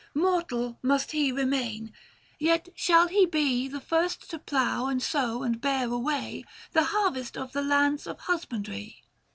[0.15, 1.93] Mortal must he remain;
[2.39, 7.37] yet shall he be The first to plough and sow and bear away The harvest
[7.37, 9.03] of the lands of husbandry."